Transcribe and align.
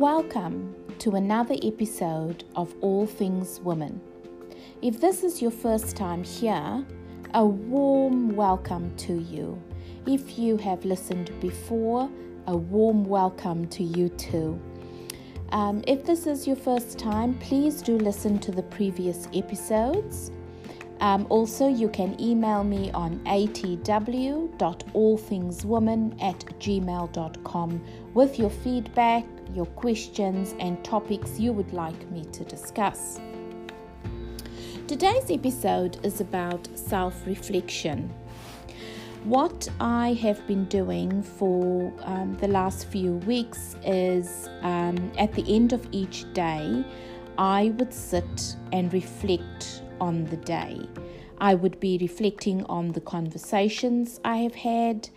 Welcome 0.00 0.74
to 1.00 1.16
another 1.16 1.56
episode 1.62 2.44
of 2.56 2.74
All 2.80 3.06
Things 3.06 3.60
Women. 3.60 4.00
If 4.80 4.98
this 4.98 5.22
is 5.22 5.42
your 5.42 5.50
first 5.50 5.94
time 5.94 6.24
here, 6.24 6.86
a 7.34 7.44
warm 7.44 8.34
welcome 8.34 8.96
to 8.96 9.20
you. 9.20 9.62
If 10.06 10.38
you 10.38 10.56
have 10.56 10.86
listened 10.86 11.38
before, 11.38 12.08
a 12.46 12.56
warm 12.56 13.04
welcome 13.04 13.68
to 13.68 13.84
you 13.84 14.08
too. 14.08 14.58
Um, 15.52 15.84
if 15.86 16.06
this 16.06 16.26
is 16.26 16.46
your 16.46 16.56
first 16.56 16.98
time, 16.98 17.34
please 17.34 17.82
do 17.82 17.98
listen 17.98 18.38
to 18.38 18.50
the 18.50 18.62
previous 18.62 19.28
episodes. 19.34 20.30
Um, 21.00 21.26
also, 21.28 21.68
you 21.68 21.90
can 21.90 22.18
email 22.18 22.64
me 22.64 22.90
on 22.92 23.18
atw.allthingswoman 23.26 26.22
at 26.22 26.38
gmail.com 26.58 27.84
with 28.14 28.38
your 28.38 28.50
feedback, 28.50 29.26
your 29.54 29.66
questions, 29.66 30.54
and 30.58 30.82
topics 30.84 31.38
you 31.38 31.52
would 31.52 31.72
like 31.72 32.10
me 32.10 32.24
to 32.32 32.44
discuss. 32.44 33.20
Today's 34.86 35.30
episode 35.30 36.04
is 36.04 36.20
about 36.20 36.68
self 36.74 37.26
reflection. 37.26 38.12
What 39.24 39.68
I 39.80 40.14
have 40.14 40.46
been 40.46 40.64
doing 40.64 41.22
for 41.22 41.92
um, 42.00 42.36
the 42.40 42.48
last 42.48 42.86
few 42.86 43.16
weeks 43.26 43.76
is 43.84 44.48
um, 44.62 45.12
at 45.18 45.32
the 45.32 45.44
end 45.54 45.72
of 45.72 45.86
each 45.92 46.32
day, 46.32 46.84
I 47.36 47.74
would 47.76 47.92
sit 47.92 48.56
and 48.72 48.92
reflect 48.92 49.82
on 50.00 50.24
the 50.24 50.38
day. 50.38 50.88
I 51.38 51.54
would 51.54 51.78
be 51.80 51.98
reflecting 51.98 52.64
on 52.64 52.88
the 52.88 53.00
conversations 53.00 54.20
I 54.24 54.38
have 54.38 54.54
had 54.54 55.08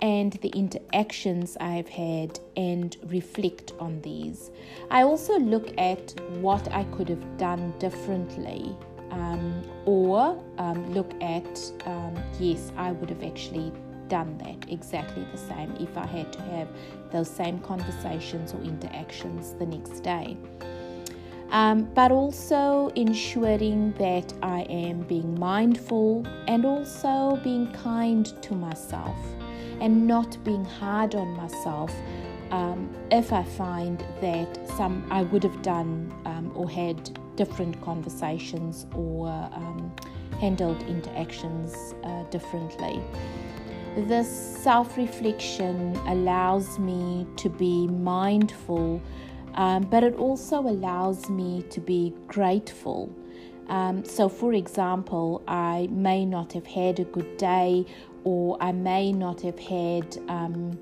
and 0.00 0.32
the 0.34 0.48
interactions 0.50 1.56
I 1.60 1.70
have 1.72 1.88
had 1.88 2.38
and 2.56 2.96
reflect 3.06 3.72
on 3.78 4.00
these. 4.02 4.50
I 4.90 5.02
also 5.02 5.38
look 5.38 5.72
at 5.78 6.14
what 6.40 6.72
I 6.72 6.84
could 6.84 7.08
have 7.08 7.36
done 7.36 7.74
differently 7.78 8.76
um, 9.10 9.62
or 9.84 10.42
um, 10.58 10.92
look 10.92 11.12
at, 11.22 11.58
um, 11.86 12.16
yes, 12.38 12.72
I 12.76 12.92
would 12.92 13.10
have 13.10 13.24
actually 13.24 13.72
done 14.08 14.38
that 14.38 14.70
exactly 14.70 15.26
the 15.32 15.38
same 15.38 15.74
if 15.80 15.96
I 15.96 16.06
had 16.06 16.32
to 16.32 16.42
have 16.42 16.68
those 17.10 17.28
same 17.28 17.58
conversations 17.60 18.54
or 18.54 18.60
interactions 18.62 19.54
the 19.54 19.66
next 19.66 20.00
day 20.00 20.36
um, 21.50 21.84
but 21.94 22.12
also 22.12 22.88
ensuring 22.94 23.92
that 23.98 24.32
I 24.42 24.62
am 24.62 25.00
being 25.02 25.38
mindful 25.38 26.26
and 26.46 26.64
also 26.64 27.40
being 27.42 27.72
kind 27.72 28.26
to 28.42 28.54
myself 28.54 29.16
and 29.80 30.06
not 30.06 30.42
being 30.44 30.64
hard 30.64 31.14
on 31.14 31.28
myself 31.36 31.92
um, 32.50 32.88
if 33.10 33.32
I 33.32 33.42
find 33.42 34.02
that 34.20 34.58
some 34.76 35.06
I 35.10 35.22
would 35.22 35.42
have 35.42 35.60
done 35.62 36.12
um, 36.24 36.52
or 36.54 36.68
had 36.68 37.18
different 37.36 37.80
conversations 37.82 38.86
or 38.94 39.28
um, 39.28 39.92
handled 40.40 40.82
interactions 40.82 41.94
uh, 42.04 42.22
differently. 42.24 43.00
This 43.96 44.28
self 44.62 44.96
reflection 44.96 45.96
allows 46.06 46.78
me 46.78 47.26
to 47.36 47.48
be 47.48 47.86
mindful 47.86 49.02
um, 49.58 49.82
but 49.82 50.04
it 50.04 50.14
also 50.14 50.60
allows 50.60 51.28
me 51.28 51.64
to 51.70 51.80
be 51.80 52.14
grateful. 52.28 53.12
Um, 53.68 54.04
so, 54.04 54.28
for 54.28 54.54
example, 54.54 55.42
I 55.46 55.88
may 55.90 56.24
not 56.24 56.52
have 56.52 56.66
had 56.66 57.00
a 57.00 57.04
good 57.04 57.36
day, 57.36 57.84
or 58.28 58.58
I 58.60 58.72
may 58.72 59.10
not 59.10 59.40
have 59.40 59.58
had 59.58 60.18
um, 60.28 60.78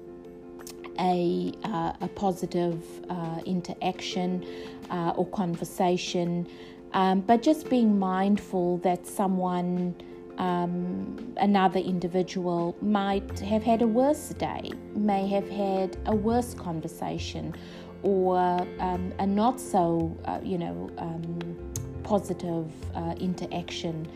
a, 0.99 1.53
uh, 1.63 1.93
a 2.01 2.09
positive 2.09 2.83
uh, 3.09 3.39
interaction 3.47 4.45
uh, 4.91 5.13
or 5.15 5.27
conversation, 5.27 6.49
um, 6.93 7.21
but 7.21 7.43
just 7.43 7.71
being 7.71 7.99
mindful 7.99 8.79
that 8.79 9.07
someone. 9.07 9.95
Um, 10.39 11.35
another 11.39 11.81
individual 11.81 12.77
might 12.83 13.39
have 13.41 13.63
had 13.63 13.81
a 13.81 13.87
worse 13.87 14.29
day, 14.37 14.71
may 14.95 15.27
have 15.29 15.49
had 15.49 15.97
a 16.05 16.15
worse 16.15 16.53
conversation, 16.53 17.55
or 18.03 18.37
um, 18.79 19.15
a 19.19 19.27
not 19.27 19.59
so, 19.59 20.15
uh, 20.27 20.39
you 20.43 20.59
know, 20.59 20.91
um, 20.99 21.57
positive 22.03 22.71
uh, 22.95 23.15
interaction. 23.19 24.07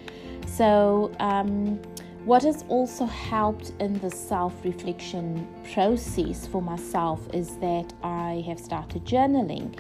So, 0.47 1.11
um, 1.21 1.81
what 2.25 2.43
has 2.43 2.65
also 2.69 3.07
helped 3.07 3.73
in 3.81 3.99
the 4.01 4.11
self 4.11 4.55
reflection 4.65 5.49
process 5.73 6.47
for 6.47 6.61
myself 6.61 7.27
is 7.33 7.57
that 7.59 7.93
I 8.03 8.45
have 8.47 8.61
started 8.61 9.05
journaling. 9.05 9.79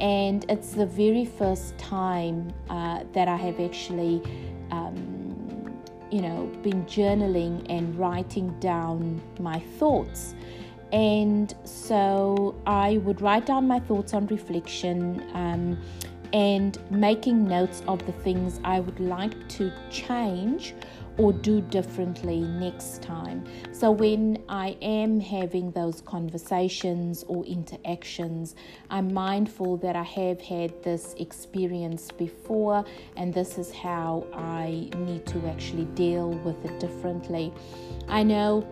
And 0.00 0.44
it's 0.48 0.72
the 0.72 0.86
very 0.86 1.26
first 1.26 1.76
time 1.78 2.52
uh, 2.70 3.04
that 3.12 3.28
I 3.28 3.36
have 3.36 3.60
actually, 3.60 4.22
um, 4.70 5.78
you 6.10 6.22
know, 6.22 6.46
been 6.62 6.84
journaling 6.86 7.66
and 7.68 7.94
writing 7.96 8.58
down 8.58 9.20
my 9.38 9.60
thoughts. 9.78 10.34
And 10.92 11.54
so 11.64 12.54
I 12.66 12.98
would 12.98 13.20
write 13.20 13.46
down 13.46 13.66
my 13.66 13.80
thoughts 13.80 14.14
on 14.14 14.26
reflection 14.26 15.22
um, 15.34 15.78
and 16.32 16.78
making 16.90 17.46
notes 17.46 17.82
of 17.86 18.04
the 18.06 18.12
things 18.12 18.60
I 18.64 18.80
would 18.80 18.98
like 18.98 19.48
to 19.50 19.70
change 19.90 20.74
or 21.18 21.32
do 21.32 21.60
differently 21.60 22.40
next 22.40 23.02
time. 23.02 23.44
So, 23.72 23.90
when 23.90 24.42
I 24.48 24.76
am 24.80 25.20
having 25.20 25.70
those 25.72 26.00
conversations 26.00 27.24
or 27.28 27.44
interactions, 27.44 28.54
I'm 28.90 29.12
mindful 29.12 29.76
that 29.78 29.96
I 29.96 30.02
have 30.02 30.40
had 30.40 30.82
this 30.82 31.14
experience 31.18 32.10
before 32.10 32.84
and 33.16 33.32
this 33.32 33.58
is 33.58 33.72
how 33.72 34.26
I 34.32 34.88
need 34.98 35.26
to 35.26 35.46
actually 35.48 35.84
deal 35.94 36.30
with 36.30 36.64
it 36.64 36.80
differently. 36.80 37.52
I 38.08 38.22
know 38.22 38.66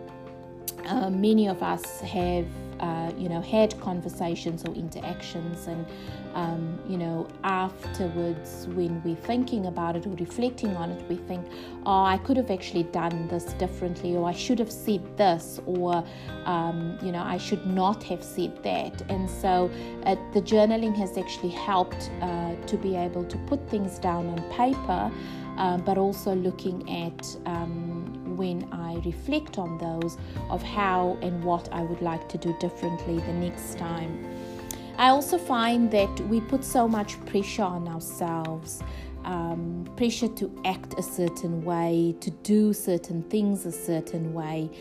uh, 0.85 1.09
many 1.09 1.47
of 1.47 1.61
us 1.61 2.01
have, 2.01 2.45
uh, 2.81 3.11
you 3.17 3.29
know, 3.29 3.41
had 3.41 3.79
conversations 3.79 4.65
or 4.65 4.73
interactions, 4.73 5.67
and 5.67 5.85
um, 6.33 6.79
you 6.87 6.97
know, 6.97 7.27
afterwards, 7.43 8.67
when 8.73 9.01
we're 9.03 9.15
thinking 9.15 9.67
about 9.67 9.95
it 9.95 10.07
or 10.07 10.15
reflecting 10.15 10.75
on 10.75 10.89
it, 10.91 11.07
we 11.07 11.17
think, 11.17 11.45
"Oh, 11.85 12.03
I 12.03 12.17
could 12.17 12.37
have 12.37 12.49
actually 12.49 12.83
done 12.83 13.27
this 13.27 13.53
differently, 13.53 14.15
or 14.15 14.27
I 14.27 14.33
should 14.33 14.59
have 14.59 14.71
said 14.71 15.01
this, 15.17 15.59
or 15.65 16.03
um, 16.45 16.97
you 17.03 17.11
know, 17.11 17.21
I 17.21 17.37
should 17.37 17.65
not 17.67 18.01
have 18.03 18.23
said 18.23 18.63
that." 18.63 19.01
And 19.09 19.29
so, 19.29 19.69
uh, 20.05 20.15
the 20.33 20.41
journaling 20.41 20.95
has 20.95 21.17
actually 21.17 21.49
helped 21.49 22.09
uh, 22.21 22.55
to 22.55 22.77
be 22.77 22.95
able 22.95 23.25
to 23.25 23.37
put 23.49 23.69
things 23.69 23.99
down 23.99 24.27
on 24.27 24.41
paper, 24.51 25.11
um, 25.57 25.81
but 25.81 25.97
also 25.97 26.33
looking 26.33 26.89
at 26.89 27.37
um, 27.45 28.00
when 28.41 28.67
I 28.71 28.91
reflect 29.05 29.59
on 29.59 29.77
those 29.77 30.17
of 30.49 30.63
how 30.63 31.15
and 31.21 31.43
what 31.43 31.71
I 31.71 31.83
would 31.83 32.01
like 32.01 32.27
to 32.29 32.39
do 32.39 32.55
differently 32.59 33.19
the 33.19 33.33
next 33.33 33.77
time. 33.77 34.11
I 34.97 35.09
also 35.09 35.37
find 35.37 35.91
that 35.91 36.13
we 36.21 36.41
put 36.41 36.63
so 36.63 36.87
much 36.87 37.23
pressure 37.27 37.67
on 37.77 37.87
ourselves. 37.87 38.81
Um, 39.25 39.85
pressure 39.95 40.29
to 40.41 40.45
act 40.65 40.95
a 40.97 41.03
certain 41.03 41.63
way, 41.63 42.15
to 42.21 42.31
do 42.53 42.73
certain 42.73 43.21
things 43.33 43.67
a 43.67 43.71
certain 43.71 44.33
way, 44.33 44.71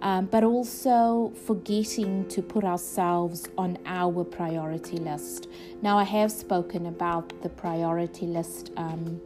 um, 0.00 0.24
but 0.24 0.42
also 0.42 1.30
forgetting 1.46 2.26
to 2.28 2.40
put 2.40 2.64
ourselves 2.64 3.46
on 3.58 3.76
our 3.84 4.24
priority 4.24 4.96
list. 4.96 5.48
Now, 5.82 5.98
I 5.98 6.04
have 6.04 6.32
spoken 6.32 6.86
about 6.86 7.26
the 7.42 7.50
priority 7.50 8.26
list 8.26 8.70
um, 8.78 9.20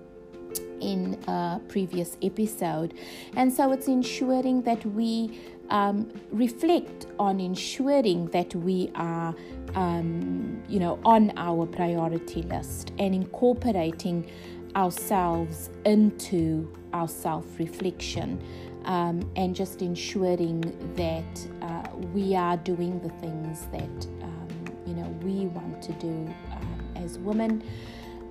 in 0.85 1.19
a 1.27 1.61
previous 1.69 2.17
episode. 2.23 2.95
And 3.37 3.53
so 3.53 3.73
it's 3.73 3.89
ensuring 3.89 4.63
that 4.63 4.85
we 4.85 5.41
um, 5.71 6.11
reflect 6.31 7.07
on 7.19 7.41
ensuring 7.41 8.27
that 8.29 8.55
we 8.55 8.91
are, 8.95 9.35
um, 9.75 10.63
you 10.69 10.79
know, 10.79 11.01
on 11.05 11.33
our 11.37 11.67
priority 11.67 12.43
list 12.43 12.93
and 12.99 13.15
incorporating 13.15 14.31
ourselves 14.77 15.71
into 15.85 16.71
our 16.93 17.09
self 17.09 17.59
reflection. 17.59 18.43
Um, 18.85 19.31
and 19.35 19.57
just 19.57 19.81
ensuring 19.81 20.61
that 20.95 21.49
uh, 21.63 21.89
we 22.13 22.37
are 22.37 22.59
doing 22.59 23.01
the 23.01 23.09
things 23.09 23.67
that 23.73 24.07
um, 24.23 24.49
you 24.87 24.93
know 24.93 25.09
we 25.23 25.47
want 25.47 25.81
to 25.85 25.93
do 25.95 26.31
um, 26.53 26.85
as 26.97 27.19
women. 27.19 27.65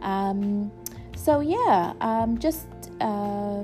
Um, 0.01 0.71
so, 1.15 1.39
yeah, 1.39 1.93
um, 2.01 2.37
just 2.37 2.67
uh, 3.01 3.63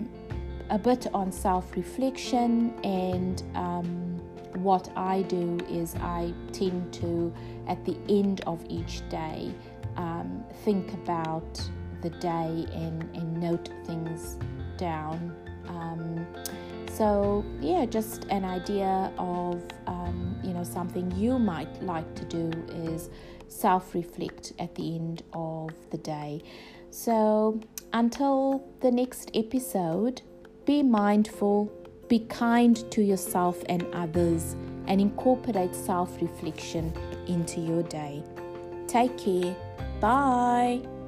a 0.69 0.79
bit 0.81 1.07
on 1.13 1.31
self 1.31 1.75
reflection 1.75 2.73
and 2.83 3.43
um, 3.55 4.21
what 4.63 4.89
I 4.95 5.21
do 5.23 5.57
is 5.69 5.95
I 5.95 6.33
tend 6.51 6.93
to, 6.95 7.33
at 7.67 7.83
the 7.85 7.97
end 8.09 8.41
of 8.47 8.63
each 8.69 9.07
day, 9.09 9.53
um, 9.97 10.43
think 10.63 10.93
about 10.93 11.61
the 12.01 12.09
day 12.09 12.65
and, 12.73 13.03
and 13.15 13.39
note 13.39 13.69
things 13.85 14.37
down. 14.77 15.35
Um, 15.67 16.25
so, 16.91 17.45
yeah, 17.61 17.85
just 17.85 18.25
an 18.25 18.43
idea 18.43 19.11
of, 19.17 19.63
um, 19.87 20.39
you 20.43 20.53
know 20.53 20.63
something 20.63 21.11
you 21.11 21.37
might 21.37 21.81
like 21.83 22.15
to 22.15 22.25
do 22.25 22.51
is 22.87 23.09
self 23.47 23.93
reflect 23.93 24.53
at 24.59 24.73
the 24.75 24.95
end 24.95 25.23
of 25.33 25.69
the 25.91 25.97
day. 25.97 26.41
So, 26.91 27.59
until 27.93 28.63
the 28.81 28.91
next 28.91 29.31
episode, 29.33 30.21
be 30.65 30.83
mindful, 30.83 31.71
be 32.07 32.19
kind 32.19 32.75
to 32.91 33.01
yourself 33.03 33.63
and 33.69 33.85
others, 33.93 34.55
and 34.87 34.99
incorporate 34.99 35.75
self 35.75 36.21
reflection 36.21 36.93
into 37.27 37.61
your 37.61 37.83
day. 37.83 38.23
Take 38.87 39.17
care. 39.17 39.55
Bye. 39.99 40.98